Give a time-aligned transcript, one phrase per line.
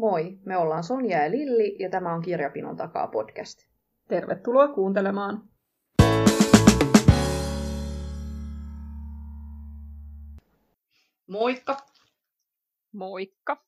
[0.00, 3.58] Moi, me ollaan Sonja ja Lilli ja tämä on Kirjapinon takaa podcast.
[4.08, 5.42] Tervetuloa kuuntelemaan.
[11.26, 11.76] Moikka!
[12.92, 13.64] Moikka!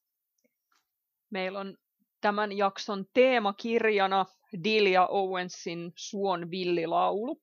[1.30, 1.76] Meillä on
[2.20, 4.26] tämän jakson teemakirjana
[4.64, 7.42] Dilia Owensin Suon villilaulu.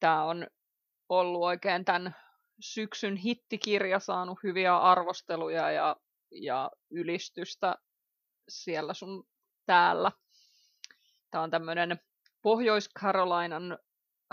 [0.00, 0.46] Tämä on
[1.08, 2.16] ollut oikein tämän
[2.60, 5.96] syksyn hittikirja, saanut hyviä arvosteluja ja,
[6.30, 7.74] ja ylistystä
[8.48, 9.28] siellä sun
[9.66, 10.12] täällä.
[11.30, 12.00] Tämä on tämmöinen
[12.42, 13.78] Pohjois-Carolinan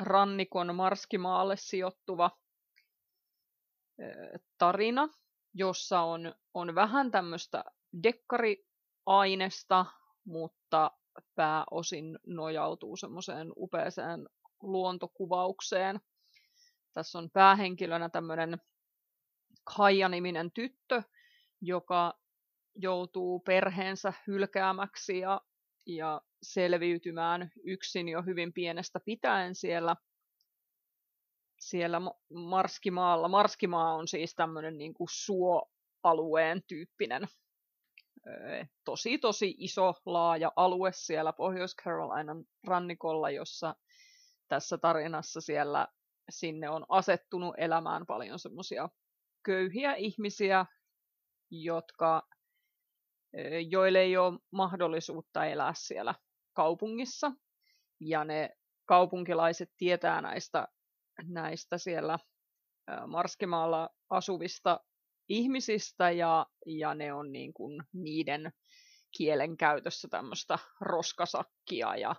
[0.01, 2.31] rannikon Marskimaalle sijoittuva
[4.57, 5.09] tarina,
[5.53, 7.63] jossa on, on vähän tämmöistä
[8.03, 9.85] dekkariainesta,
[10.25, 10.91] mutta
[11.35, 14.29] pääosin nojautuu semmoiseen upeaseen
[14.61, 15.99] luontokuvaukseen.
[16.93, 18.57] Tässä on päähenkilönä tämmöinen
[19.75, 21.03] Kaija-niminen tyttö,
[21.61, 22.13] joka
[22.75, 25.41] joutuu perheensä hylkäämäksi ja,
[25.85, 29.95] ja selviytymään yksin jo hyvin pienestä pitäen siellä,
[31.59, 32.01] siellä
[32.33, 33.27] Marskimaalla.
[33.27, 37.27] Marskimaa on siis tämmöinen niin kuin suoalueen tyyppinen
[38.85, 43.75] tosi tosi iso laaja alue siellä Pohjois-Carolinan rannikolla, jossa
[44.47, 45.87] tässä tarinassa siellä
[46.29, 48.89] sinne on asettunut elämään paljon semmoisia
[49.43, 50.65] köyhiä ihmisiä,
[51.51, 52.27] jotka,
[53.69, 56.15] joille ei ole mahdollisuutta elää siellä
[56.53, 57.31] kaupungissa.
[57.99, 58.49] Ja ne
[58.85, 60.67] kaupunkilaiset tietää näistä,
[61.23, 62.19] näistä siellä
[63.07, 64.79] Marskimaalla asuvista
[65.29, 68.53] ihmisistä ja, ja ne on niin kuin niiden
[69.17, 72.15] kielen käytössä tämmöistä roskasakkia ja,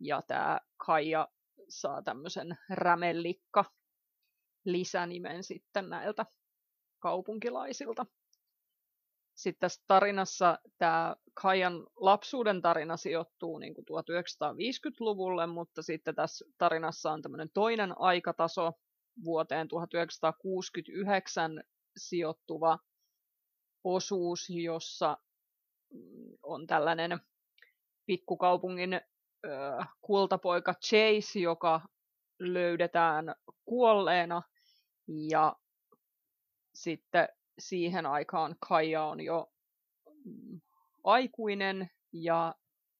[0.00, 1.28] ja tämä Kaija
[1.68, 3.64] saa tämmöisen rämellikka
[4.64, 6.26] lisänimen sitten näiltä
[6.98, 8.06] kaupunkilaisilta.
[9.42, 17.12] Sitten tässä tarinassa tämä Kaijan lapsuuden tarina sijoittuu niin kuin 1950-luvulle, mutta sitten tässä tarinassa
[17.12, 18.72] on tämmöinen toinen aikataso
[19.24, 21.62] vuoteen 1969
[21.96, 22.78] sijoittuva
[23.84, 25.18] osuus, jossa
[25.92, 27.20] mm, on tällainen
[28.06, 29.00] pikkukaupungin
[30.00, 31.80] kultapoika Chase, joka
[32.40, 34.42] löydetään kuolleena.
[35.30, 35.56] Ja
[36.74, 39.52] sitten siihen aikaan Kaija on jo
[40.24, 40.60] mm,
[41.04, 42.54] aikuinen ja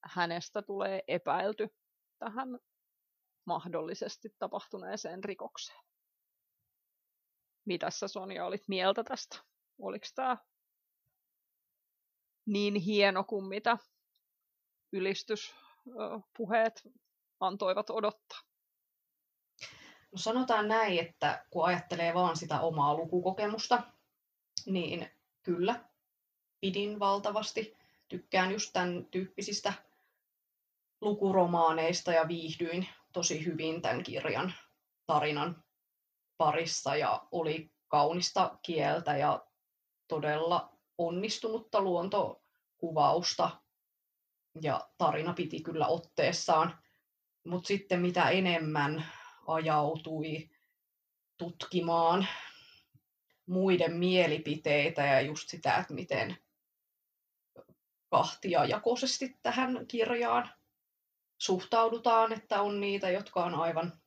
[0.04, 1.68] hänestä tulee epäilty
[2.18, 2.48] tähän
[3.44, 5.84] mahdollisesti tapahtuneeseen rikokseen.
[7.64, 9.38] Mitä sä Sonja olit mieltä tästä?
[9.78, 10.36] Oliko tämä
[12.46, 13.78] niin hieno kuin mitä
[14.92, 16.82] ylistyspuheet
[17.40, 18.38] antoivat odottaa?
[20.12, 23.82] No sanotaan näin, että kun ajattelee vaan sitä omaa lukukokemusta,
[24.66, 25.10] niin
[25.42, 25.84] kyllä,
[26.60, 27.76] pidin valtavasti.
[28.08, 29.72] Tykkään just tämän tyyppisistä
[31.00, 34.54] lukuromaaneista ja viihdyin tosi hyvin tämän kirjan
[35.06, 35.64] tarinan
[36.36, 39.46] parissa ja oli kaunista kieltä ja
[40.08, 43.50] todella onnistunutta luontokuvausta
[44.62, 46.78] ja tarina piti kyllä otteessaan.
[47.46, 49.06] Mutta sitten mitä enemmän
[49.46, 50.50] ajautui
[51.36, 52.26] tutkimaan
[53.52, 56.36] muiden mielipiteitä ja just sitä, että miten
[58.10, 60.50] kahtiajakoisesti tähän kirjaan
[61.38, 64.00] suhtaudutaan, että on niitä, jotka on aivan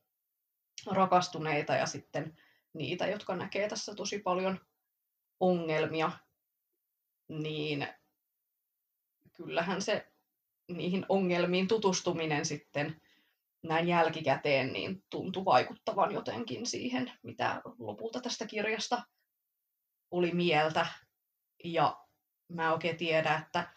[0.86, 2.36] rakastuneita ja sitten
[2.72, 4.60] niitä, jotka näkee tässä tosi paljon
[5.40, 6.12] ongelmia,
[7.28, 7.88] niin
[9.32, 10.12] kyllähän se
[10.68, 13.00] niihin ongelmiin tutustuminen sitten
[13.62, 19.02] näin jälkikäteen niin tuntui vaikuttavan jotenkin siihen, mitä lopulta tästä kirjasta
[20.10, 20.86] oli mieltä.
[21.64, 22.06] Ja
[22.48, 23.72] mä oikein tiedä, että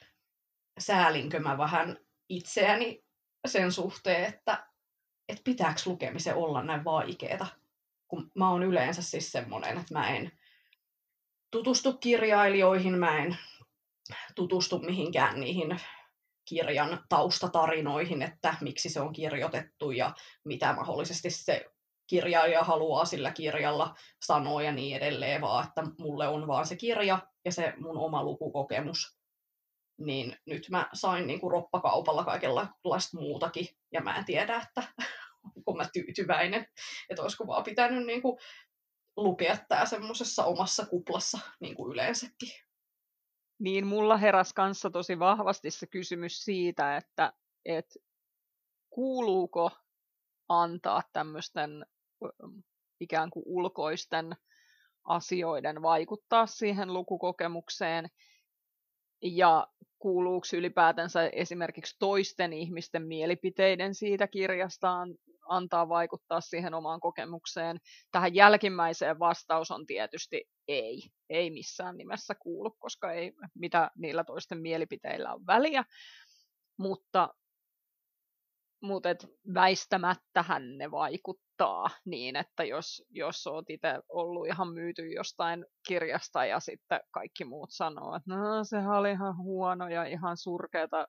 [0.80, 1.98] säälinkö mä vähän
[2.30, 3.04] itseäni
[3.48, 4.70] sen suhteen, että
[5.30, 7.48] että pitääkö lukemisen olla näin vaikeeta.
[8.08, 10.32] Kun mä oon yleensä siis semmoinen, että mä en
[11.52, 13.38] tutustu kirjailijoihin, mä en
[14.36, 15.80] tutustu mihinkään niihin
[16.46, 21.66] kirjan taustatarinoihin, että miksi se on kirjoitettu ja mitä mahdollisesti se
[22.10, 23.96] kirjailija haluaa sillä kirjalla
[24.26, 28.24] sanoa ja niin edelleen, vaan että mulle on vaan se kirja ja se mun oma
[28.24, 29.20] lukukokemus.
[30.00, 34.84] Niin nyt mä sain niin kuin roppakaupalla kaikenlaista muutakin ja mä en tiedä, että
[35.56, 36.66] onko mä tyytyväinen,
[37.10, 38.40] että olisiko vaan pitänyt niin kuin
[39.18, 42.50] lukea tämä semmoisessa omassa kuplassa niin kuin yleensäkin.
[43.60, 47.34] Niin, mulla heräsi kanssa tosi vahvasti se kysymys siitä, että,
[47.66, 48.00] että
[48.90, 49.72] kuuluuko
[50.50, 51.86] antaa tämmöisten
[53.00, 54.36] ikään kuin ulkoisten
[55.04, 58.10] asioiden vaikuttaa siihen lukukokemukseen.
[59.22, 59.68] ja
[60.00, 65.16] kuuluuko ylipäätänsä esimerkiksi toisten ihmisten mielipiteiden siitä kirjastaan
[65.50, 67.78] antaa vaikuttaa siihen omaan kokemukseen.
[68.12, 71.02] Tähän jälkimmäiseen vastaus on tietysti ei.
[71.30, 75.84] Ei missään nimessä kuulu, koska ei mitä niillä toisten mielipiteillä on väliä.
[76.78, 77.34] Mutta,
[78.82, 81.49] mutta et väistämättähän ne vaikuttaa
[82.06, 87.70] niin, että jos, jos oot itse ollut ihan myyty jostain kirjasta ja sitten kaikki muut
[87.72, 91.08] sanoo, että no, sehän oli ihan huono ja ihan surkeata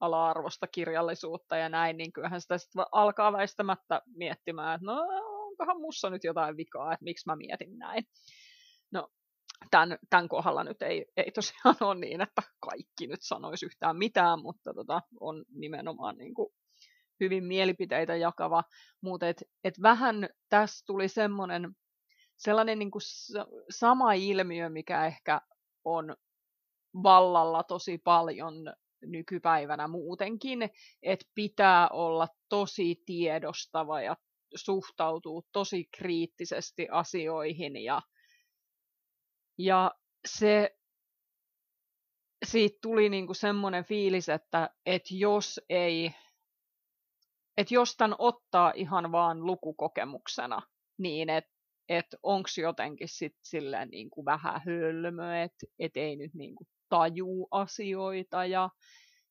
[0.00, 6.10] ala-arvosta kirjallisuutta ja näin, niin kyllähän sitä sitten alkaa väistämättä miettimään, että no onkohan mussa
[6.10, 8.04] nyt jotain vikaa, että miksi mä mietin näin.
[8.90, 9.08] No,
[9.70, 14.42] tämän, tämän kohdalla nyt ei, ei tosiaan ole niin, että kaikki nyt sanoisi yhtään mitään,
[14.42, 16.52] mutta tota, on nimenomaan niin kuin
[17.20, 18.62] hyvin mielipiteitä jakava,
[19.00, 21.76] mutta et, et vähän tässä tuli semmoinen
[22.36, 23.02] sellainen niin kuin
[23.70, 25.40] sama ilmiö, mikä ehkä
[25.84, 26.16] on
[27.02, 28.54] vallalla tosi paljon
[29.02, 30.70] nykypäivänä muutenkin,
[31.02, 34.16] että pitää olla tosi tiedostava ja
[34.54, 38.02] suhtautuu tosi kriittisesti asioihin ja,
[39.58, 39.94] ja
[40.26, 40.78] se
[42.46, 46.14] siitä tuli niinku semmoinen fiilis, että et jos ei,
[47.58, 50.62] että jos tämän ottaa ihan vaan lukukokemuksena,
[50.98, 51.50] niin että
[51.88, 58.44] et onko jotenkin sit silleen niinku vähän hölmö, että et ei nyt niinku tajuu asioita
[58.44, 58.70] ja,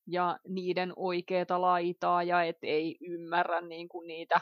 [0.08, 4.42] ja niiden oikeita laitaa ja et ei ymmärrä niin kuin niitä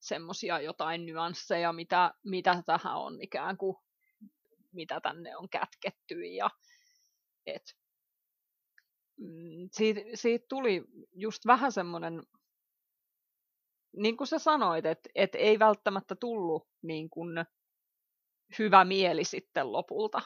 [0.00, 3.76] semmoisia jotain nyansseja, mitä, mitä tähän on ikään kuin,
[4.72, 6.50] mitä tänne on kätketty ja
[7.46, 7.62] et,
[9.72, 12.22] siitä, siitä tuli just vähän semmoinen,
[13.96, 17.44] niin kuin sä sanoit, että et ei välttämättä tullut niin kuin
[18.58, 20.20] hyvä mieli sitten lopulta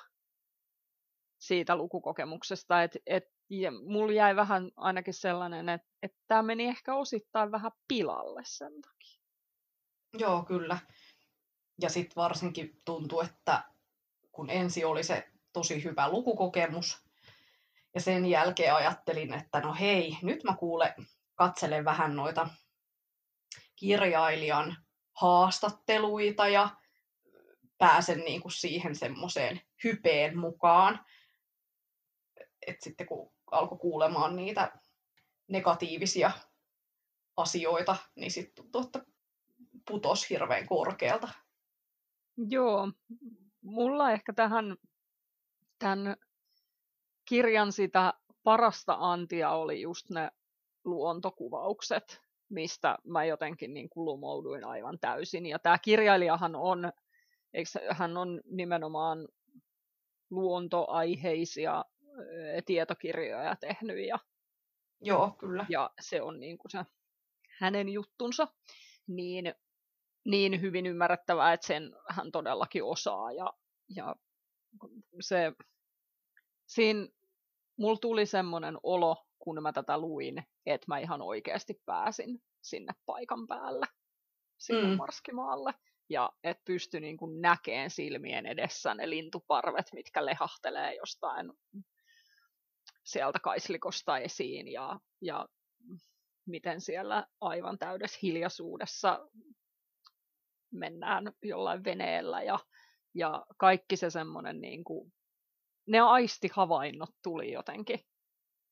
[1.38, 2.82] siitä lukukokemuksesta.
[2.82, 7.72] Et, et, ja mulla jäi vähän ainakin sellainen, että et tämä meni ehkä osittain vähän
[7.88, 9.20] pilalle sen takia.
[10.18, 10.78] Joo, kyllä.
[11.82, 13.64] Ja sitten varsinkin tuntui, että
[14.32, 17.07] kun ensi oli se tosi hyvä lukukokemus,
[17.94, 20.94] ja sen jälkeen ajattelin, että no hei, nyt mä kuule,
[21.34, 22.48] katselen vähän noita
[23.76, 24.76] kirjailijan
[25.12, 26.68] haastatteluita ja
[27.78, 31.04] pääsen niin kuin siihen semmoiseen hypeen mukaan
[32.68, 34.80] että sitten kun alkoi kuulemaan niitä
[35.48, 36.30] negatiivisia
[37.36, 39.12] asioita, niin sitten tuntui, että
[39.88, 41.28] putos hirveän korkealta.
[42.36, 42.92] Joo,
[43.60, 44.76] mulla ehkä tähän
[45.78, 46.16] tämän
[47.28, 50.30] kirjan sitä parasta antia oli just ne
[50.84, 55.46] luontokuvaukset, mistä mä jotenkin niin kuin lumouduin aivan täysin.
[55.46, 56.92] Ja tämä kirjailijahan on,
[57.54, 59.28] eikö, hän on nimenomaan
[60.30, 61.84] luontoaiheisia
[62.66, 64.18] tietokirjoja tehnyt ja,
[65.00, 65.66] Joo, kyllä.
[65.68, 66.78] ja se on niin kuin se
[67.58, 68.48] hänen juttunsa,
[69.06, 69.54] niin,
[70.24, 73.52] niin hyvin ymmärrettävää, että sen hän todellakin osaa ja,
[73.96, 74.16] ja
[75.20, 75.52] se,
[76.66, 77.08] siinä
[77.78, 83.46] mulla tuli semmoinen olo, kun mä tätä luin, että mä ihan oikeasti pääsin sinne paikan
[83.46, 83.86] päälle,
[84.58, 84.96] sinne mm.
[84.96, 85.74] Marskimaalle
[86.10, 91.52] ja että pystyi niin kuin näkeen silmien edessä ne lintuparvet, mitkä lehahtelee jostain
[93.04, 95.48] sieltä kaislikosta esiin ja, ja
[96.46, 99.28] miten siellä aivan täydessä hiljaisuudessa
[100.70, 102.58] mennään jollain veneellä ja,
[103.14, 105.12] ja kaikki se semmoinen niin kuin,
[105.88, 108.00] ne aistihavainnot tuli jotenkin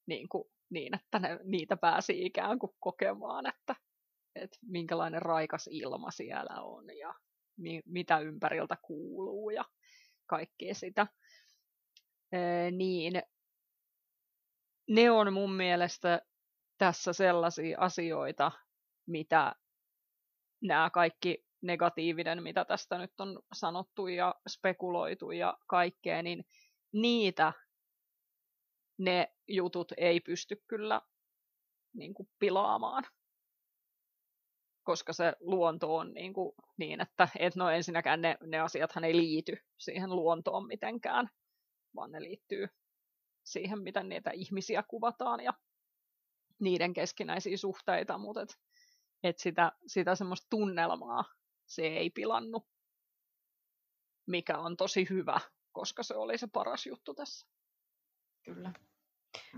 [0.06, 3.76] niin, kuin, niin että ne, niitä pääsi ikään kuin kokemaan, että,
[4.34, 7.14] että minkälainen raikas ilma siellä on ja
[7.56, 9.64] mi, mitä ympäriltä kuuluu ja
[10.26, 11.06] kaikkea sitä.
[12.32, 13.22] Ee, niin
[14.88, 16.22] ne on mun mielestä
[16.78, 18.52] tässä sellaisia asioita,
[19.06, 19.54] mitä
[20.62, 26.44] nämä kaikki negatiivinen, mitä tästä nyt on sanottu ja spekuloitu ja kaikkea, niin
[27.00, 27.52] niitä
[28.98, 31.02] ne jutut ei pysty kyllä
[31.92, 33.04] niin kuin pilaamaan.
[34.82, 39.16] Koska se luonto on niin, kuin niin että et no ensinnäkään ne, ne asiathan ei
[39.16, 41.30] liity siihen luontoon mitenkään,
[41.94, 42.68] vaan ne liittyy
[43.44, 45.52] siihen, miten niitä ihmisiä kuvataan ja
[46.60, 48.58] niiden keskinäisiä suhteita, mutta et,
[49.22, 51.24] et sitä, sitä semmoista tunnelmaa
[51.66, 52.68] se ei pilannut,
[54.26, 55.40] mikä on tosi hyvä,
[55.76, 57.46] koska se oli se paras juttu tässä.
[58.42, 58.72] Kyllä.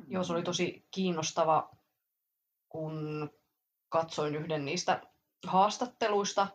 [0.07, 1.71] Joo, se oli tosi kiinnostava,
[2.69, 3.31] kun
[3.89, 5.03] katsoin yhden niistä
[5.47, 6.49] haastatteluista.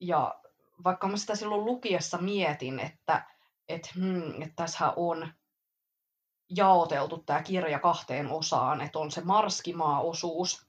[0.00, 0.40] Ja
[0.84, 3.26] vaikka mä sitä silloin lukiessa mietin, että,
[3.68, 5.32] että, hmm, että tässä on
[6.50, 10.66] jaoteltu tämä kirja kahteen osaan, että on se Marskimaa-osuus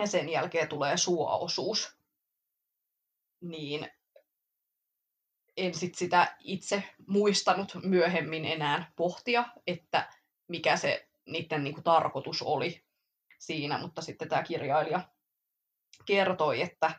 [0.00, 1.98] ja sen jälkeen tulee Suo-osuus.
[3.40, 3.90] Niin
[5.56, 10.12] en sit sitä itse muistanut myöhemmin enää pohtia, että
[10.48, 12.84] mikä se niiden niin kuin, tarkoitus oli
[13.38, 15.00] siinä, mutta sitten tämä kirjailija
[16.06, 16.90] kertoi, että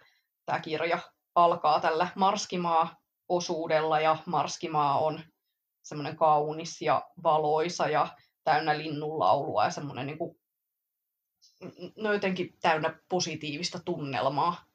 [0.45, 0.99] tämä kirja
[1.35, 5.23] alkaa tällä Marskimaa-osuudella ja Marskimaa on
[5.83, 10.39] semmoinen kaunis ja valoisa ja täynnä linnunlaulua ja semmoinen niin kuin,
[11.95, 14.65] no jotenkin täynnä positiivista tunnelmaa.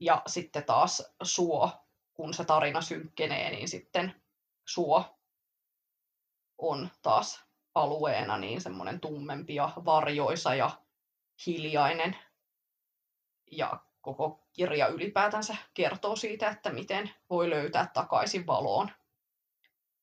[0.00, 1.87] Ja sitten taas suo,
[2.18, 4.22] kun se tarina synkkenee, niin sitten
[4.64, 5.18] suo
[6.58, 7.44] on taas
[7.74, 10.70] alueena niin semmoinen tummempi ja varjoisa ja
[11.46, 12.16] hiljainen.
[13.52, 18.90] Ja koko kirja ylipäätänsä kertoo siitä, että miten voi löytää takaisin valoon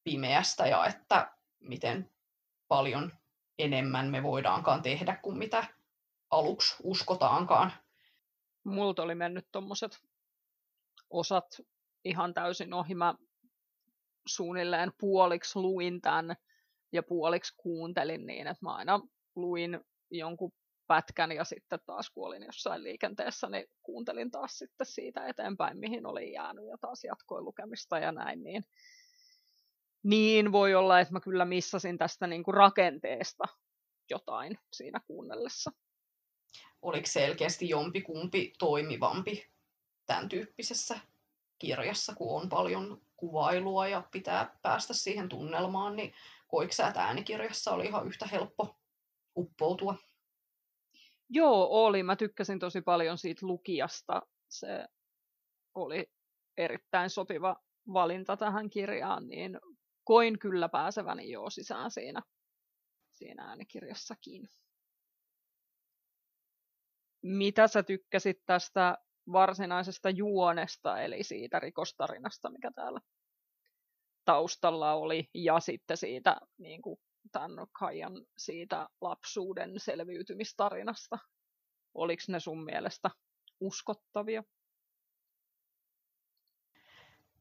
[0.04, 2.12] pimeästä ja että miten
[2.68, 3.12] paljon
[3.60, 5.66] enemmän me voidaankaan tehdä kuin mitä
[6.30, 7.74] aluksi uskotaankaan.
[8.64, 10.00] Multa oli mennyt tuommoiset
[11.10, 11.62] osat
[12.06, 12.96] ihan täysin ohi.
[12.96, 13.16] Mä
[14.28, 16.36] suunnilleen puoliksi luin tämän
[16.92, 19.00] ja puoliksi kuuntelin niin, että mä aina
[19.36, 19.80] luin
[20.12, 20.52] jonkun
[20.88, 26.06] pätkän ja sitten taas kun olin jossain liikenteessä, niin kuuntelin taas sitten siitä eteenpäin, mihin
[26.06, 28.64] oli jäänyt ja taas jatkoin lukemista ja näin, niin,
[30.04, 33.44] niin voi olla, että mä kyllä missasin tästä niin kuin rakenteesta
[34.10, 35.72] jotain siinä kuunnellessa.
[36.82, 39.50] Oliko selkeästi jompikumpi toimivampi
[40.06, 41.00] tämän tyyppisessä
[41.60, 46.14] kirjassa, kun on paljon kuvailua ja pitää päästä siihen tunnelmaan, niin
[46.48, 48.80] koiko sä, että äänikirjassa oli ihan yhtä helppo
[49.38, 49.96] uppoutua?
[51.30, 52.04] Joo, oli.
[52.04, 54.22] Mä tykkäsin tosi paljon siitä lukijasta.
[54.50, 54.88] Se
[55.76, 56.12] oli
[56.58, 57.56] erittäin sopiva
[57.94, 59.60] valinta tähän kirjaan, niin
[60.04, 62.22] koin kyllä pääseväni jo sisään siinä,
[63.12, 64.50] siinä äänikirjassakin.
[67.22, 68.98] Mitä sä tykkäsit tästä
[69.32, 73.00] varsinaisesta juonesta, eli siitä rikostarinasta, mikä täällä
[74.26, 77.00] taustalla oli, ja sitten siitä niin kuin
[77.32, 81.18] tämän Kajan siitä lapsuuden selviytymistarinasta.
[81.94, 83.10] Oliko ne sun mielestä
[83.60, 84.44] uskottavia?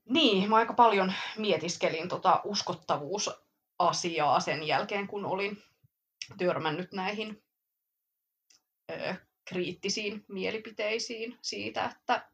[0.05, 5.62] Niin, mä aika paljon mietiskelin tota uskottavuusasiaa sen jälkeen, kun olin
[6.38, 7.45] törmännyt näihin
[8.91, 9.14] ö,
[9.45, 12.29] kriittisiin mielipiteisiin siitä, että,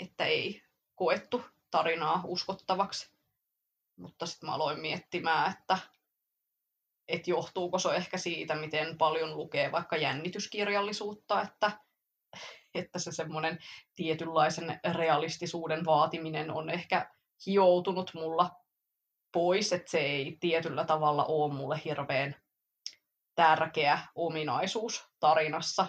[0.00, 0.62] että ei
[0.94, 3.10] koettu tarinaa uskottavaksi.
[3.96, 5.78] Mutta sitten mä aloin miettimään, että,
[7.08, 11.70] että johtuuko se ehkä siitä, miten paljon lukee vaikka jännityskirjallisuutta, että,
[12.74, 13.58] että se semmoinen
[13.94, 17.10] tietynlaisen realistisuuden vaatiminen on ehkä
[17.46, 18.50] hioutunut mulla
[19.32, 22.43] pois, että se ei tietyllä tavalla ole mulle hirveän
[23.34, 25.86] tärkeä ominaisuus tarinassa,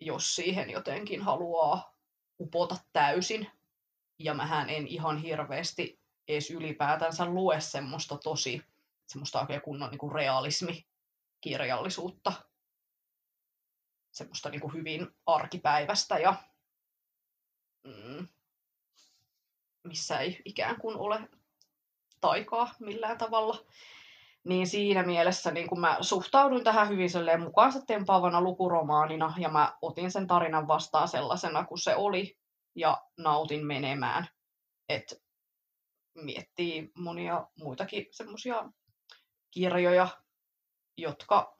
[0.00, 1.94] jos siihen jotenkin haluaa
[2.40, 3.50] upota täysin.
[4.18, 8.62] Ja mähän en ihan hirveästi edes ylipäätänsä lue semmoista tosi,
[9.06, 12.32] semmoista oikein kunnon niin kuin realismikirjallisuutta.
[14.10, 16.34] Semmoista niin kuin hyvin arkipäivästä ja
[17.84, 18.28] mm,
[19.84, 21.28] missä ei ikään kuin ole
[22.20, 23.64] taikaa millään tavalla.
[24.44, 30.10] Niin siinä mielessä niin kun mä suhtauduin tähän hyvin mukaansa tempaavana lukuromaanina ja mä otin
[30.10, 32.38] sen tarinan vastaan sellaisena kuin se oli
[32.74, 34.28] ja nautin menemään.
[34.88, 35.22] Et
[36.14, 38.72] miettii monia muitakin semmoisia
[39.50, 40.08] kirjoja,
[40.96, 41.58] jotka,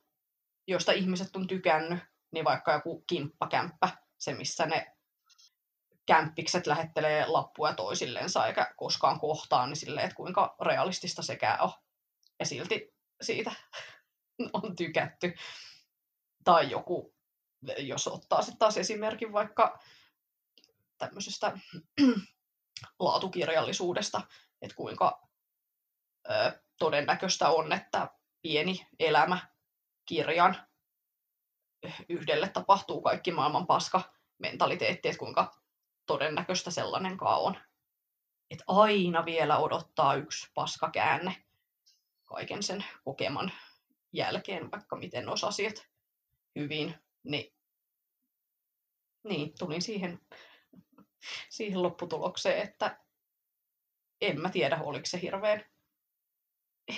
[0.67, 1.99] joista ihmiset on tykännyt,
[2.33, 4.97] niin vaikka joku kimppakämppä, se missä ne
[6.07, 11.71] kämppikset lähettelee lappuja toisillensa eikä koskaan kohtaan, niin silleen, että kuinka realistista sekään on
[12.41, 13.53] ja silti siitä
[14.53, 15.35] on tykätty.
[16.45, 17.15] Tai joku,
[17.79, 19.79] jos ottaa sitten taas esimerkin vaikka
[20.99, 21.59] tämmöisestä
[22.99, 24.23] laatukirjallisuudesta,
[24.63, 25.29] että kuinka
[26.31, 28.09] ö, todennäköistä on, että
[28.43, 29.49] pieni elämä
[30.07, 30.67] kirjan
[32.09, 35.61] yhdelle tapahtuu kaikki maailman paska mentaliteetti, että kuinka
[36.07, 37.57] todennäköistä sellainenkaan on.
[38.51, 41.45] Että aina vielä odottaa yksi paska käänne
[42.31, 43.53] kaiken sen kokeman
[44.13, 45.87] jälkeen, vaikka miten olisi asiat
[46.59, 46.95] hyvin,
[47.25, 47.55] niin,
[49.25, 50.21] niin tulin siihen,
[51.49, 53.05] siihen lopputulokseen, että
[54.21, 55.65] en mä tiedä, oliko se hirveän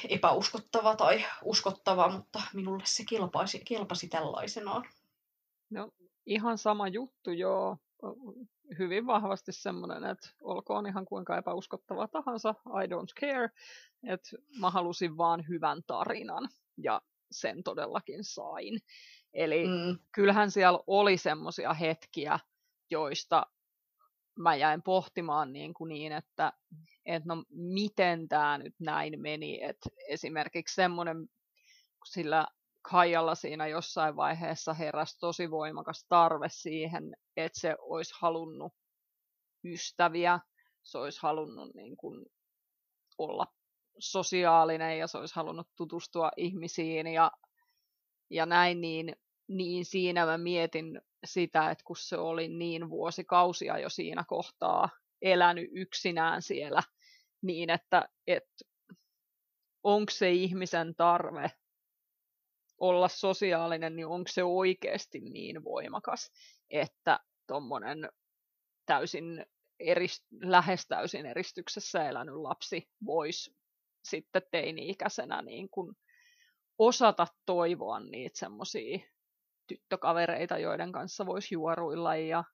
[0.09, 4.85] epäuskottava tai uskottava, mutta minulle se kilpaisi, kilpasi tällaisenaan.
[5.71, 5.93] No
[6.27, 7.79] ihan sama juttu, joo.
[8.79, 13.51] Hyvin vahvasti semmoinen, että olkoon ihan kuinka epäuskottava tahansa, I don't care,
[14.07, 18.81] että mä halusin vaan hyvän tarinan ja sen todellakin sain.
[19.35, 19.99] Eli mm.
[20.13, 22.39] kyllähän siellä oli semmoisia hetkiä,
[22.91, 23.47] joista
[24.39, 26.53] mä jäin pohtimaan niin, kuin niin että,
[27.07, 29.63] että no miten tämä nyt näin meni.
[29.63, 31.29] että esimerkiksi semmoinen,
[32.05, 32.47] sillä
[32.83, 38.73] Kaijalla siinä jossain vaiheessa heräsi tosi voimakas tarve siihen, että se olisi halunnut
[39.65, 40.41] ystäviä,
[40.83, 42.27] se olisi halunnut niin kuin
[43.19, 43.47] olla
[43.99, 47.31] sosiaalinen ja se olisi halunnut tutustua ihmisiin ja,
[48.31, 49.17] ja näin, niin,
[49.49, 54.89] niin siinä mä mietin sitä, että kun se oli niin vuosikausia jo siinä kohtaa
[55.23, 56.83] elänyt yksinään siellä,
[57.43, 58.65] niin että, että
[59.83, 61.51] onko se ihmisen tarve
[62.83, 66.31] olla sosiaalinen, niin onko se oikeasti niin voimakas,
[66.71, 68.09] että tuommoinen
[68.87, 69.47] täysin
[69.81, 73.57] erist, lähes täysin eristyksessä elänyt lapsi voisi
[74.05, 75.97] sitten teini-ikäisenä niin kuin
[76.79, 78.99] osata toivoa niitä semmoisia
[79.67, 82.45] tyttökavereita, joiden kanssa voisi juoruilla ja,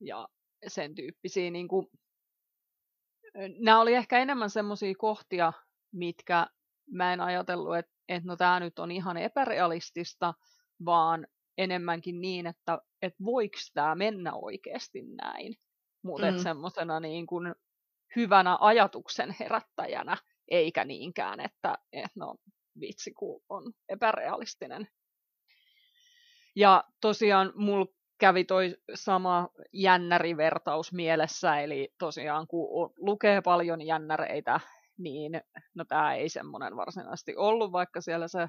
[0.00, 0.28] ja
[0.66, 1.50] sen tyyppisiä.
[1.50, 1.86] Niin kuin,
[3.58, 5.52] nämä oli ehkä enemmän semmoisia kohtia,
[5.92, 6.46] mitkä
[6.90, 10.34] mä en ajatellut, että, että no tämä nyt on ihan epärealistista,
[10.84, 11.26] vaan
[11.58, 15.54] enemmänkin niin, että, että voiko tämä mennä oikeasti näin.
[16.02, 16.38] Mutta mm.
[16.38, 17.54] semmoisena niin kuin
[18.16, 20.16] hyvänä ajatuksen herättäjänä,
[20.48, 22.34] eikä niinkään, että, että no
[22.80, 24.88] vitsi, kun on epärealistinen.
[26.56, 27.86] Ja tosiaan mulla
[28.18, 34.60] kävi toi sama jännärivertaus mielessä, eli tosiaan kun lukee paljon jännäreitä,
[34.98, 35.40] niin
[35.74, 38.48] no tämä ei semmoinen varsinaisesti ollut, vaikka siellä se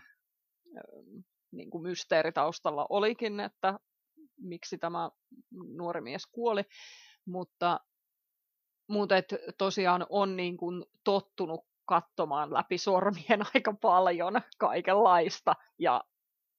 [1.51, 3.79] niin kuin mysteeri taustalla olikin, että
[4.41, 5.09] miksi tämä
[5.75, 6.63] nuori mies kuoli,
[7.25, 7.79] mutta,
[8.89, 16.03] mutta et tosiaan on niin kuin tottunut katsomaan läpi sormien aika paljon kaikenlaista ja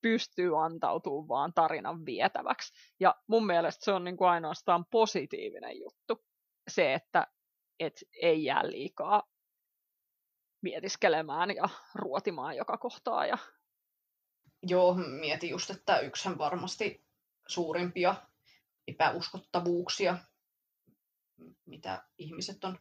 [0.03, 2.73] pystyy antautumaan vaan tarinan vietäväksi.
[3.01, 6.25] Ja mun mielestä se on niin kuin ainoastaan positiivinen juttu.
[6.69, 7.27] Se, että
[7.81, 9.23] et ei jää liikaa
[10.63, 13.27] mietiskelemään ja ruotimaan joka kohtaa.
[13.27, 13.39] Ja...
[14.63, 17.05] Joo, mietin just, että yksi varmasti
[17.47, 18.15] suurimpia
[18.89, 20.19] epäuskottavuuksia,
[21.67, 22.79] mitä ihmiset on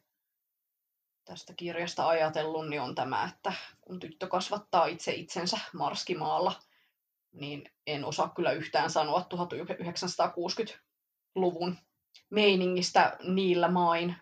[1.25, 6.53] tästä kirjasta ajatellut, niin on tämä, että kun tyttö kasvattaa itse itsensä marskimaalla,
[7.31, 11.77] niin en osaa kyllä yhtään sanoa 1960-luvun
[12.29, 14.15] meiningistä niillä main,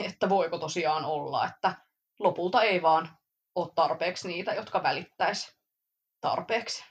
[0.00, 1.85] että voiko tosiaan olla, että
[2.18, 3.08] lopulta ei vaan
[3.54, 5.56] ole tarpeeksi niitä, jotka välittäisi
[6.20, 6.84] tarpeeksi.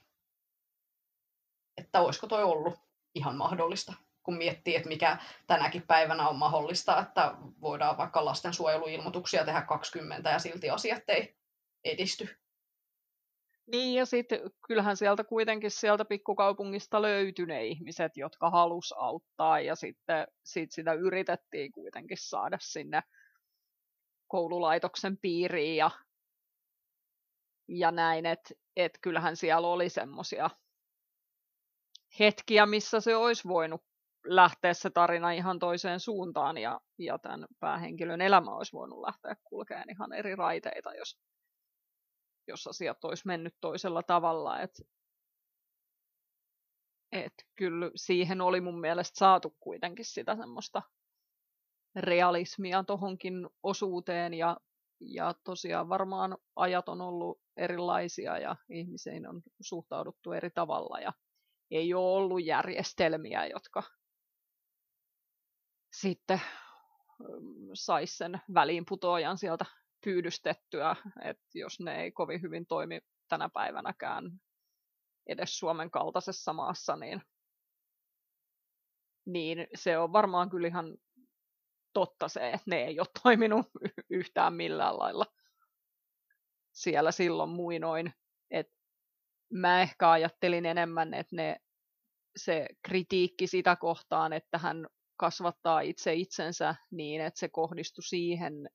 [1.78, 2.74] Että olisiko toi ollut
[3.16, 9.62] ihan mahdollista, kun miettii, että mikä tänäkin päivänä on mahdollista, että voidaan vaikka lastensuojeluilmoituksia tehdä
[9.62, 11.38] 20 ja silti asiat ei
[11.84, 12.30] edisty.
[13.68, 19.76] Niin, ja sitten kyllähän sieltä kuitenkin sieltä pikkukaupungista löytyi ne ihmiset, jotka halus auttaa, ja
[19.76, 23.02] sitten sit sitä yritettiin kuitenkin saada sinne
[24.28, 25.92] koululaitoksen piiriin ja,
[27.68, 30.50] ja näin, että et kyllähän siellä oli semmoisia
[32.20, 33.82] hetkiä, missä se olisi voinut
[34.26, 39.90] lähteä se tarina ihan toiseen suuntaan ja, ja tämän päähenkilön elämä olisi voinut lähteä kulkemaan
[39.90, 41.20] ihan eri raiteita, jos,
[42.48, 44.60] jos asiat olisi mennyt toisella tavalla.
[44.62, 44.82] Et,
[47.12, 50.82] et kyllä siihen oli mun mielestä saatu kuitenkin sitä semmoista
[51.96, 54.58] realismia tohonkin osuuteen ja,
[55.00, 61.14] ja tosiaan varmaan ajat on ollut erilaisia ja ihmisiin on suhtauduttu eri tavalla ja
[61.72, 63.84] ei ole ollut järjestelmiä, jotka
[65.94, 66.42] sitten
[67.74, 69.66] saisi sen väliinputoajan sieltä
[70.04, 74.32] pyydystettyä, että jos ne ei kovin hyvin toimi tänä päivänäkään
[75.28, 77.22] edes Suomen kaltaisessa maassa, niin,
[79.26, 80.98] niin se on varmaan kyllä ihan
[81.96, 83.66] totta se, että ne ei ole toiminut
[84.10, 85.26] yhtään millään lailla
[86.72, 88.14] siellä silloin muinoin.
[88.52, 88.68] Et
[89.54, 91.60] mä ehkä ajattelin enemmän, että ne,
[92.36, 98.70] se kritiikki sitä kohtaan, että hän kasvattaa itse itsensä niin, että se kohdistui siihen,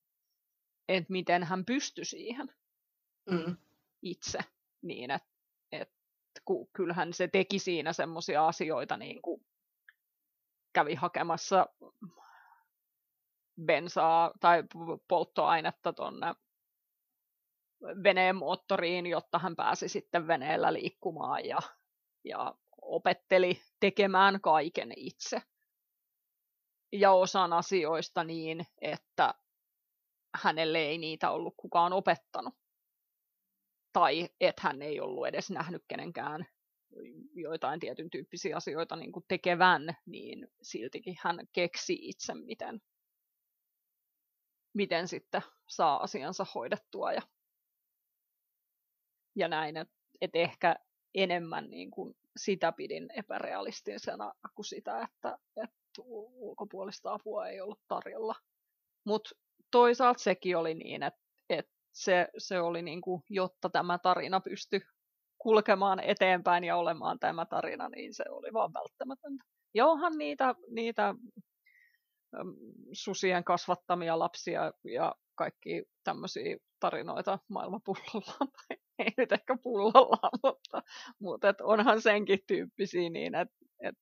[0.88, 2.46] että miten hän pystyi siihen
[3.30, 3.56] mm.
[4.02, 4.38] itse.
[4.82, 5.28] Niin, että,
[5.72, 5.94] että
[6.72, 9.46] kyllähän se teki siinä semmoisia asioita, niin kuin
[10.72, 11.66] kävi hakemassa
[13.64, 14.62] bensaa tai
[15.08, 16.34] polttoainetta tuonne
[18.02, 21.58] veneen moottoriin, jotta hän pääsi sitten veneellä liikkumaan ja,
[22.24, 25.42] ja opetteli tekemään kaiken itse.
[26.92, 29.34] ja osan asioista niin, että
[30.34, 32.54] hänelle ei niitä ollut kukaan opettanut.
[33.92, 36.46] Tai että hän ei ollut edes nähnyt kenenkään
[37.34, 42.80] joitain tietyn tyyppisiä asioita niin kuin tekevän, niin siltikin hän keksi itse, miten,
[44.74, 47.22] miten sitten saa asiansa hoidettua ja,
[49.36, 50.76] ja näin, että et ehkä
[51.14, 58.34] enemmän niin kuin sitä pidin epärealistisena kuin sitä, että, että ulkopuolista apua ei ollut tarjolla.
[59.06, 59.30] Mutta
[59.70, 64.80] toisaalta sekin oli niin, että, että se, se oli niin kuin, jotta tämä tarina pystyi
[65.38, 69.44] kulkemaan eteenpäin ja olemaan tämä tarina, niin se oli vaan välttämätöntä.
[69.74, 71.14] Ja onhan niitä, niitä
[72.92, 80.82] susien kasvattamia lapsia ja kaikki tämmöisiä tarinoita maailmanpullollaan, tai ei nyt ehkä pullollaan, mutta,
[81.18, 83.94] mutta et onhan senkin tyyppisiä niin, että et,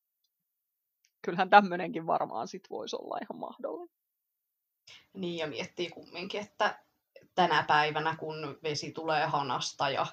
[1.22, 3.98] kyllähän tämmöinenkin varmaan sit voisi olla ihan mahdollinen.
[5.12, 6.84] Niin, ja miettii kumminkin, että
[7.34, 10.06] tänä päivänä, kun vesi tulee hanasta ja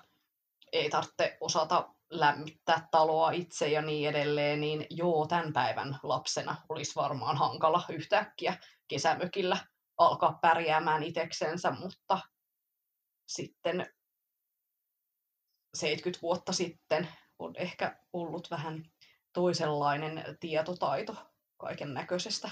[0.71, 6.95] ei tarvitse osata lämmittää taloa itse ja niin edelleen, niin joo, tämän päivän lapsena olisi
[6.95, 9.57] varmaan hankala yhtäkkiä kesämökillä
[9.97, 12.19] alkaa pärjäämään iteksensä, mutta
[13.27, 13.93] sitten
[15.73, 17.07] 70 vuotta sitten
[17.39, 18.83] on ehkä ollut vähän
[19.33, 21.15] toisenlainen tietotaito
[21.57, 22.51] kaiken näköisestä,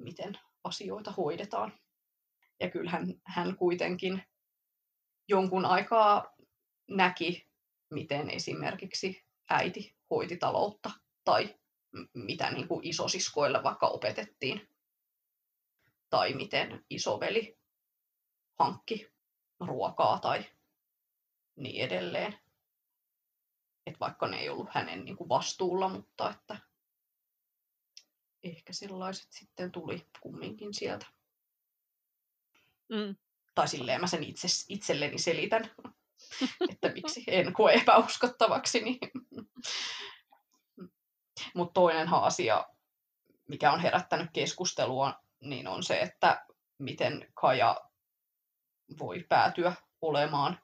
[0.00, 1.72] miten asioita hoidetaan.
[2.60, 4.22] Ja kyllähän hän kuitenkin
[5.28, 6.34] jonkun aikaa
[6.90, 7.47] näki,
[7.90, 10.90] miten esimerkiksi äiti hoiti taloutta
[11.24, 11.58] tai
[12.14, 14.68] mitä niin kuin isosiskoille vaikka opetettiin.
[16.10, 17.58] Tai miten isoveli
[18.58, 19.12] hankki
[19.60, 20.44] ruokaa tai
[21.56, 22.38] niin edelleen.
[23.86, 26.58] Et vaikka ne ei ollut hänen niin kuin vastuulla, mutta että
[28.42, 31.06] ehkä sellaiset sitten tuli kumminkin sieltä.
[32.88, 33.16] Mm.
[33.54, 35.70] Tai silleen mä sen itse, itselleni selitän,
[36.70, 38.80] että miksi en koe epäuskottavaksi.
[38.80, 38.98] Niin.
[41.54, 42.66] Mutta toinen asia,
[43.48, 46.46] mikä on herättänyt keskustelua, niin on se, että
[46.78, 47.80] miten Kaja
[48.98, 50.60] voi päätyä olemaan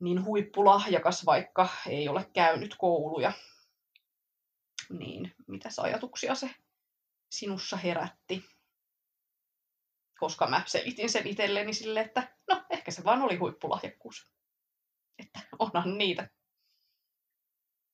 [0.00, 3.32] niin huippulahjakas, vaikka ei ole käynyt kouluja.
[4.90, 6.54] Niin, mitä ajatuksia se
[7.30, 8.44] sinussa herätti?
[10.18, 14.32] Koska mä selitin sen itselleni sille, että no, ehkä se vaan oli huippulahjakkuus.
[15.18, 16.28] Että onhan niitä.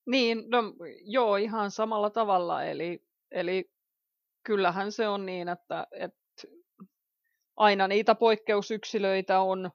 [0.05, 0.63] Niin, no
[1.01, 2.63] joo, ihan samalla tavalla.
[2.63, 3.71] Eli, eli
[4.43, 6.47] kyllähän se on niin, että, että
[7.57, 9.71] aina niitä poikkeusyksilöitä on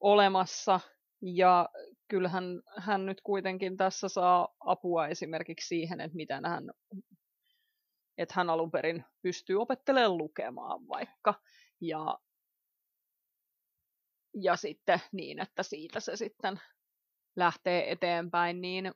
[0.00, 0.80] olemassa
[1.22, 1.68] ja
[2.08, 6.70] kyllähän hän nyt kuitenkin tässä saa apua esimerkiksi siihen, että miten hän,
[8.18, 11.34] että hän alun perin pystyy opettelemaan lukemaan vaikka.
[11.82, 12.18] Ja,
[14.34, 16.60] ja sitten niin, että siitä se sitten
[17.36, 18.92] lähtee eteenpäin, niin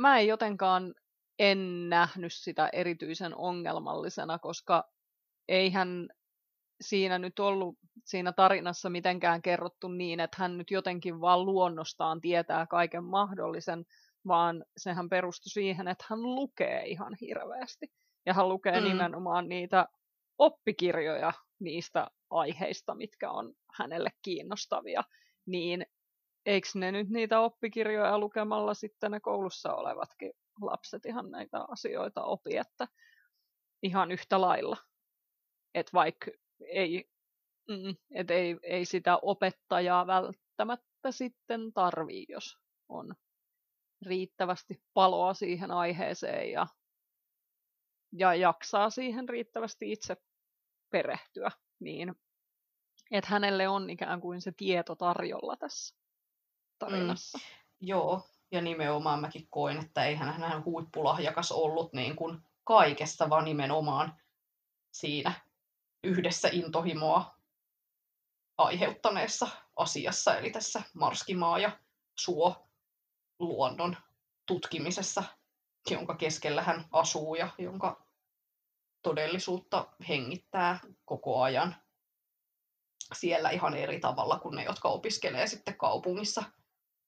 [0.00, 0.94] mä en jotenkaan
[1.38, 4.90] en nähnyt sitä erityisen ongelmallisena, koska
[5.48, 6.08] eihän
[6.80, 12.66] siinä nyt ollut siinä tarinassa mitenkään kerrottu niin, että hän nyt jotenkin vaan luonnostaan tietää
[12.66, 13.84] kaiken mahdollisen,
[14.26, 17.92] vaan sehän perustui siihen, että hän lukee ihan hirveästi.
[18.26, 18.86] Ja hän lukee mm.
[18.86, 19.88] nimenomaan niitä
[20.42, 25.02] oppikirjoja niistä aiheista, mitkä on hänelle kiinnostavia.
[25.46, 25.86] Niin
[26.46, 32.56] eikö ne nyt niitä oppikirjoja lukemalla sitten ne koulussa olevatkin lapset ihan näitä asioita opi,
[32.56, 32.88] että
[33.82, 34.76] ihan yhtä lailla.
[35.74, 37.04] Että vaikka ei,
[37.68, 42.56] mm, et ei, ei sitä opettajaa välttämättä sitten tarvii, jos
[42.88, 43.14] on
[44.06, 46.66] riittävästi paloa siihen aiheeseen ja,
[48.12, 50.16] ja jaksaa siihen riittävästi itse
[50.92, 51.50] perehtyä,
[51.80, 52.14] niin
[53.10, 55.96] että hänelle on ikään kuin se tieto tarjolla tässä
[56.78, 57.38] tarinassa.
[57.38, 57.44] Mm,
[57.80, 64.20] joo, ja nimenomaan mäkin koin, että eihän hän huippulahjakas ollut niin kuin kaikesta, vaan nimenomaan
[64.92, 65.32] siinä
[66.04, 67.36] yhdessä intohimoa
[68.58, 71.78] aiheuttaneessa asiassa, eli tässä marskimaa ja
[72.18, 72.68] suo
[73.38, 73.96] luonnon
[74.46, 75.24] tutkimisessa,
[75.90, 78.01] jonka keskellä hän asuu ja jonka
[79.02, 81.76] todellisuutta hengittää koko ajan
[83.12, 86.42] siellä ihan eri tavalla kuin ne, jotka opiskelee sitten kaupungissa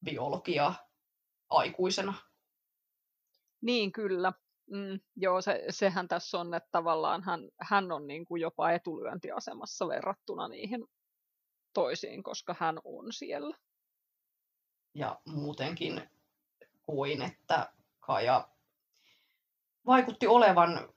[0.05, 0.75] biologiaa
[1.51, 2.15] aikuisena.
[3.61, 4.33] Niin, kyllä.
[4.71, 9.89] Mm, joo, se, sehän tässä on, että tavallaan hän, hän on niin kuin jopa etulyöntiasemassa
[9.89, 10.85] verrattuna niihin
[11.73, 13.57] toisiin, koska hän on siellä.
[14.95, 16.11] Ja muutenkin
[16.83, 18.49] koin, että Kaja
[19.87, 20.94] vaikutti olevan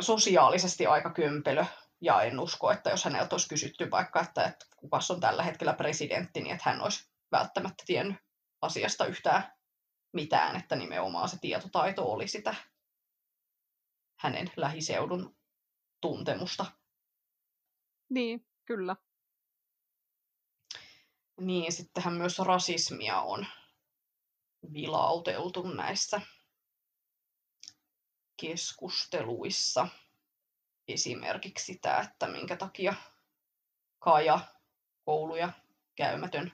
[0.00, 1.64] sosiaalisesti aika kömpelö.
[2.00, 5.72] Ja en usko, että jos häneltä olisi kysytty vaikka, että, että kukas on tällä hetkellä
[5.72, 8.16] presidentti, niin että hän olisi välttämättä tiennyt
[8.60, 9.52] asiasta yhtään
[10.12, 12.54] mitään, että nimenomaan se tietotaito oli sitä
[14.20, 15.36] hänen lähiseudun
[16.00, 16.66] tuntemusta.
[18.08, 18.96] Niin, kyllä.
[21.40, 23.46] Niin, sittenhän myös rasismia on
[24.72, 26.20] vilauteltu näissä
[28.42, 29.88] keskusteluissa.
[30.88, 32.94] Esimerkiksi sitä, että minkä takia
[33.98, 34.40] Kaja,
[35.04, 35.52] kouluja
[35.94, 36.52] käymätön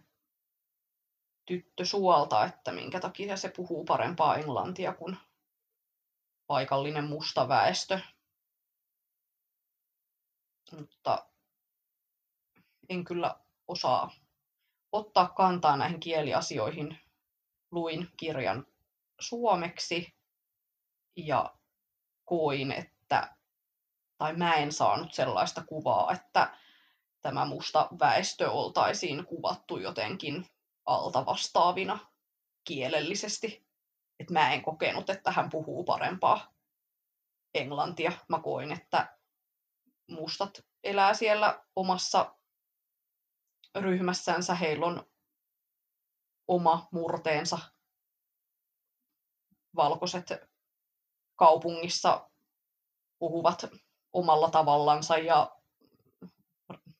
[1.47, 5.17] tyttö suolta, että minkä takia se puhuu parempaa englantia kuin
[6.47, 8.01] paikallinen musta väestö.
[10.79, 11.27] Mutta
[12.89, 14.11] en kyllä osaa
[14.93, 16.99] ottaa kantaa näihin kieliasioihin.
[17.71, 18.67] Luin kirjan
[19.21, 20.15] suomeksi
[21.17, 21.58] ja
[22.29, 23.37] koin, että,
[24.19, 26.59] tai mä en saanut sellaista kuvaa, että
[27.23, 30.47] tämä musta väestö oltaisiin kuvattu jotenkin
[30.87, 31.99] alta vastaavina
[32.65, 33.69] kielellisesti.
[34.21, 36.55] Et mä en kokenut, että hän puhuu parempaa
[37.55, 38.13] englantia.
[38.29, 39.19] Mä koin, että
[40.09, 42.35] mustat elää siellä omassa
[43.75, 44.55] ryhmässänsä.
[44.55, 45.07] Heillä on
[46.49, 47.59] oma murteensa.
[49.77, 50.48] Valkoiset
[51.39, 52.31] kaupungissa
[53.19, 53.65] puhuvat
[54.13, 55.57] omalla tavallansa ja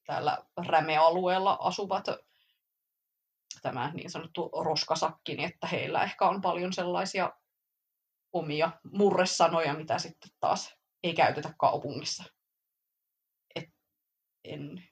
[0.07, 2.05] täällä rämealueella asuvat
[3.63, 7.33] tämä niin sanottu roskasakki, niin että heillä ehkä on paljon sellaisia
[8.33, 12.25] omia murresanoja, mitä sitten taas ei käytetä kaupungissa.
[13.55, 13.69] Et
[14.45, 14.89] en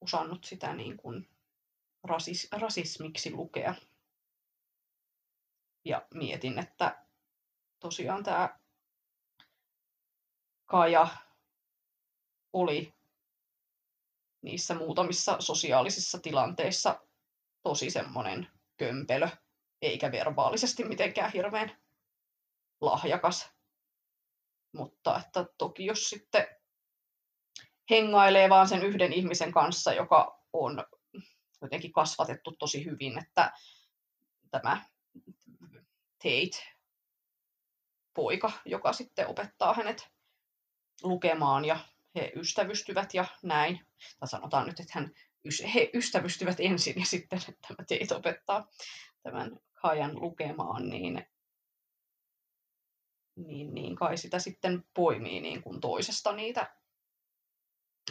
[0.00, 1.30] osannut sitä niin kuin
[2.04, 3.74] rasis, rasismiksi lukea.
[5.84, 7.07] Ja mietin, että
[7.80, 8.58] tosiaan tämä
[10.66, 11.08] Kaja
[12.52, 12.94] oli
[14.42, 17.00] niissä muutamissa sosiaalisissa tilanteissa
[17.62, 19.28] tosi semmoinen kömpelö,
[19.82, 21.82] eikä verbaalisesti mitenkään hirveän
[22.80, 23.50] lahjakas.
[24.72, 26.46] Mutta että toki jos sitten
[27.90, 30.84] hengailee vaan sen yhden ihmisen kanssa, joka on
[31.62, 33.52] jotenkin kasvatettu tosi hyvin, että
[34.50, 34.84] tämä
[36.18, 36.77] Tate,
[38.18, 40.08] poika, joka sitten opettaa hänet
[41.02, 41.78] lukemaan ja
[42.14, 43.80] he ystävystyvät ja näin.
[44.20, 45.14] Tai sanotaan nyt, että hän,
[45.74, 48.68] he ystävystyvät ensin ja sitten tämä Tate opettaa
[49.22, 51.26] tämän Kajan lukemaan, niin,
[53.36, 56.76] niin, niin kai sitä sitten poimii niin kuin toisesta niitä,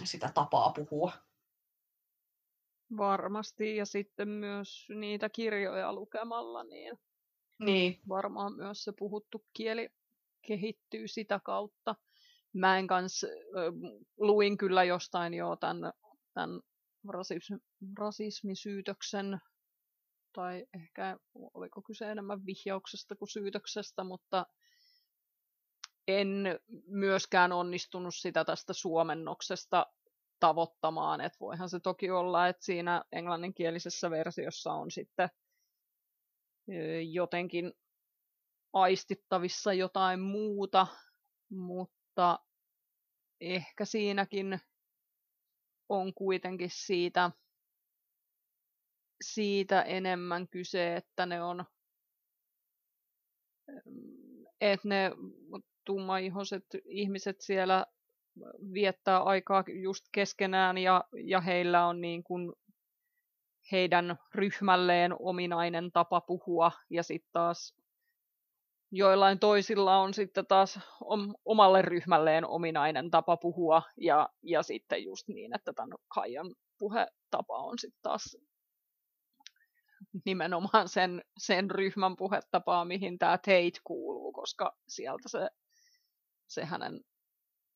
[0.03, 1.11] sitä tapaa puhua.
[2.97, 6.99] Varmasti, ja sitten myös niitä kirjoja lukemalla, niin,
[7.59, 7.99] niin.
[8.09, 9.89] varmaan myös se puhuttu kieli
[10.47, 11.95] kehittyy sitä kautta.
[12.53, 13.29] Mä en kans, äh,
[14.17, 15.93] luin kyllä jostain jo tämän,
[16.33, 16.61] tämän
[17.09, 17.55] rasism,
[17.97, 19.39] rasismisyytöksen,
[20.33, 21.17] tai ehkä
[21.53, 24.45] oliko kyse enemmän vihjauksesta kuin syytöksestä, mutta
[26.07, 29.85] en myöskään onnistunut sitä tästä suomennoksesta
[30.39, 31.21] tavoittamaan.
[31.21, 35.29] Et voihan se toki olla, että siinä englanninkielisessä versiossa on sitten
[37.11, 37.73] jotenkin
[38.81, 40.87] aistittavissa jotain muuta,
[41.49, 42.39] mutta
[43.41, 44.59] ehkä siinäkin
[45.89, 47.31] on kuitenkin siitä,
[49.21, 51.65] siitä enemmän kyse, että ne on
[54.61, 55.11] että ne
[55.85, 57.85] tummaihoiset ihmiset siellä
[58.73, 62.53] viettää aikaa just keskenään ja, ja heillä on niin kuin
[63.71, 67.75] heidän ryhmälleen ominainen tapa puhua ja sitten taas
[68.91, 70.79] joillain toisilla on sitten taas
[71.45, 77.79] omalle ryhmälleen ominainen tapa puhua ja, ja sitten just niin, että tämän Kaijan puhetapa on
[77.79, 78.37] sitten taas
[80.25, 85.49] nimenomaan sen, sen ryhmän puhetapaa, mihin tämä Tate kuuluu, koska sieltä se,
[86.47, 87.01] se hänen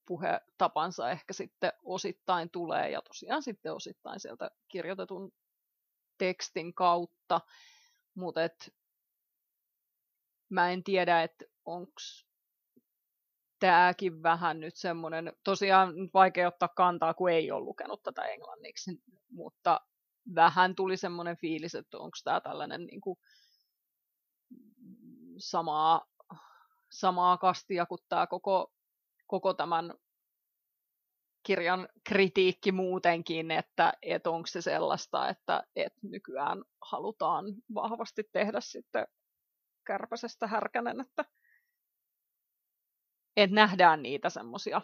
[0.08, 5.32] puhetapansa ehkä sitten osittain tulee ja tosiaan sitten osittain sieltä kirjoitetun
[6.18, 7.42] tekstin kautta,
[8.16, 8.42] mutta
[10.52, 11.94] mä en tiedä, että onko
[13.60, 18.92] tämäkin vähän nyt semmoinen, tosiaan vaikea ottaa kantaa, kun ei ole lukenut tätä englanniksi,
[19.32, 19.82] mutta
[20.36, 23.20] vähän tuli semmoinen fiilis, että onko tämä tällainen niin kuin
[25.38, 26.06] samaa,
[26.92, 28.74] samaa kastia kuin tämä koko,
[29.28, 29.94] koko tämän
[31.44, 39.08] kirjan kritiikki muutenkin, että, että onko se sellaista, että, että nykyään halutaan vahvasti tehdä sitten
[39.92, 41.26] kärpäsestä härkänen, että
[43.38, 44.82] että nähdään niitä semmoisia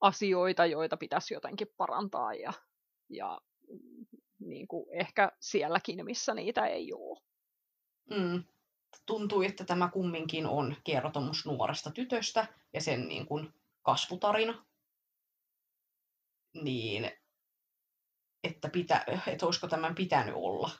[0.00, 2.52] asioita, joita pitäisi jotenkin parantaa ja,
[3.08, 3.40] ja
[4.38, 7.20] niin kuin ehkä sielläkin, missä niitä ei ole.
[8.10, 8.44] Mm.
[9.06, 14.66] Tuntui, että tämä kumminkin on kertomus nuoresta tytöstä ja sen niin kuin kasvutarina.
[16.62, 17.10] Niin,
[18.44, 20.70] että, pitä, että olisiko tämän pitänyt olla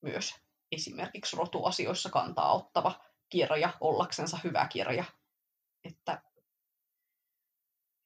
[0.00, 0.43] myös
[0.74, 5.04] esimerkiksi rotuasioissa kantaa ottava kirja, ollaksensa hyvä kirja.
[5.84, 6.22] Että,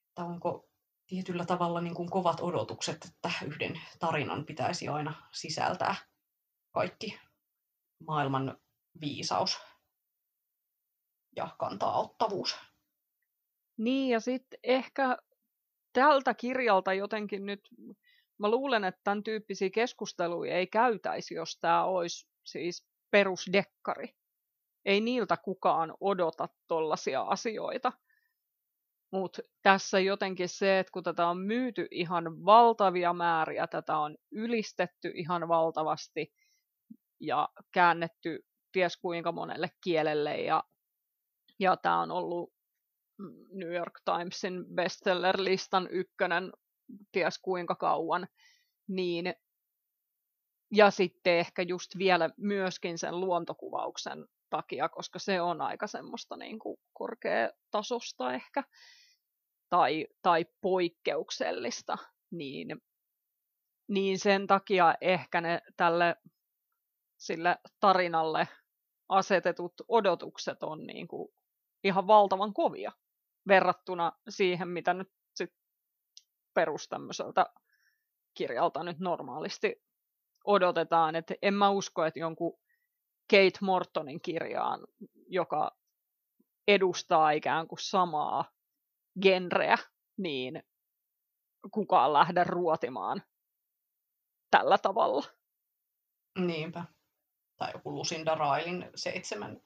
[0.09, 0.68] että onko
[1.07, 5.96] tietyllä tavalla niin kuin kovat odotukset, että yhden tarinan pitäisi aina sisältää
[6.74, 7.20] kaikki
[8.07, 8.59] maailman
[9.00, 9.59] viisaus
[11.37, 12.59] ja kantaa ottavuus.
[13.76, 15.16] Niin, ja sitten ehkä
[15.92, 17.68] tältä kirjalta jotenkin nyt,
[18.38, 24.09] mä luulen, että tämän tyyppisiä keskusteluja ei käytäisi, jos tämä olisi siis perusdekkari.
[24.85, 27.93] Ei niiltä kukaan odota tollaisia asioita.
[29.13, 35.13] Mutta tässä jotenkin se, että kun tätä on myyty ihan valtavia määriä, tätä on ylistetty
[35.15, 36.33] ihan valtavasti
[37.21, 40.65] ja käännetty ties kuinka monelle kielelle ja,
[41.59, 42.53] ja tämä on ollut
[43.53, 46.53] New York Timesin bestseller-listan ykkönen
[47.13, 48.29] ties kuinka kauan,
[48.89, 49.35] niin
[50.72, 56.59] ja sitten ehkä just vielä myöskin sen luontokuvauksen takia, koska se on aika semmoista niin
[56.59, 58.62] kuin korkeatasosta ehkä
[59.68, 61.98] tai, tai poikkeuksellista,
[62.31, 62.68] niin,
[63.88, 66.16] niin sen takia ehkä ne tälle
[67.18, 68.48] sille tarinalle
[69.09, 71.28] asetetut odotukset on niin kuin
[71.85, 72.92] ihan valtavan kovia
[73.48, 75.50] verrattuna siihen, mitä nyt sit
[76.54, 76.88] perus
[78.35, 79.88] kirjalta nyt normaalisti
[80.44, 81.16] odotetaan.
[81.16, 82.59] Et en mä usko, että jonkun
[83.31, 84.81] Kate Mortonin kirjaan,
[85.29, 85.77] joka
[86.68, 88.53] edustaa ikään kuin samaa
[89.22, 89.79] genreä,
[90.16, 90.62] niin
[91.70, 93.22] kukaan lähde ruotimaan
[94.51, 95.24] tällä tavalla.
[96.38, 96.85] Niinpä.
[97.57, 99.61] Tai joku Lucinda Railin seitsemän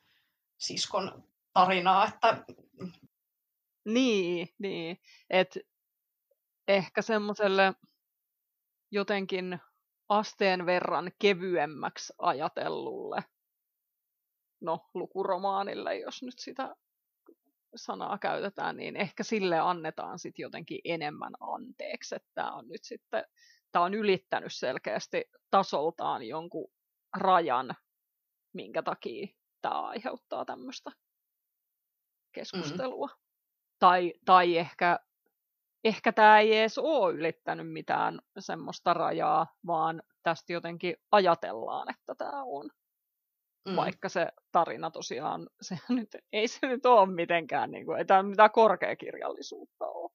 [0.58, 2.44] siskon tarinaa, että...
[3.84, 4.98] Niin, niin.
[5.30, 5.58] Et
[6.68, 7.74] ehkä semmoiselle
[8.90, 9.60] jotenkin
[10.18, 13.24] asteen verran kevyemmäksi ajatellulle,
[14.60, 16.76] no lukuromaanille, jos nyt sitä
[17.76, 23.24] sanaa käytetään, niin ehkä sille annetaan sitten jotenkin enemmän anteeksi, että tämä on nyt sitten,
[23.72, 26.72] tämä on ylittänyt selkeästi tasoltaan jonkun
[27.16, 27.74] rajan,
[28.52, 29.26] minkä takia
[29.62, 30.90] tämä aiheuttaa tämmöistä
[32.32, 33.06] keskustelua.
[33.06, 33.22] Mm.
[33.78, 34.98] Tai, tai ehkä,
[35.84, 42.42] ehkä tämä ei edes ole ylittänyt mitään semmoista rajaa, vaan tästä jotenkin ajatellaan, että tämä
[42.42, 42.70] on.
[43.68, 43.76] Mm.
[43.76, 48.22] Vaikka se tarina tosiaan, se nyt, ei se nyt ole mitenkään, niin kuin, ei tämä
[48.22, 50.10] mitään korkeakirjallisuutta ole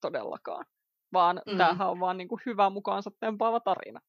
[0.00, 0.66] todellakaan.
[1.12, 1.58] Vaan mm.
[1.58, 4.00] tämähän on vaan niin kuin hyvä mukaansa tempaava tarina,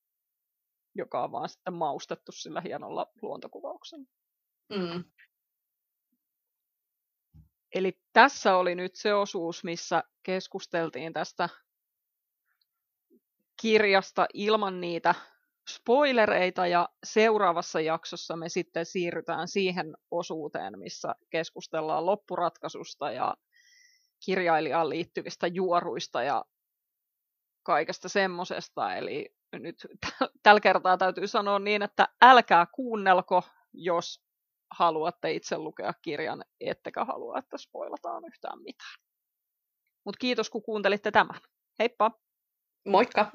[0.96, 4.06] joka on vaan sitten maustettu sillä hienolla luontokuvauksella.
[4.70, 5.04] Mm.
[7.76, 11.50] Eli tässä oli nyt se osuus, missä keskusteltiin tästä
[13.62, 15.16] kirjasta ilman niitä
[15.70, 23.36] spoilereita ja seuraavassa jaksossa me sitten siirrytään siihen osuuteen, missä keskustellaan loppuratkaisusta ja
[24.26, 26.46] kirjailijaan liittyvistä juoruista ja
[27.64, 28.96] kaikesta semmosesta.
[28.96, 29.88] Eli nyt
[30.44, 34.25] tällä kertaa täytyy sanoa niin, että älkää kuunnelko, jos
[34.72, 38.96] haluatte itse lukea kirjan, ettekä halua, että spoilataan yhtään mitään.
[40.04, 41.40] Mutta kiitos, kun kuuntelitte tämän.
[41.80, 42.12] Heippa!
[42.86, 43.32] Moikka!